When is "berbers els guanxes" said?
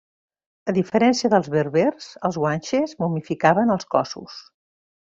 1.57-2.99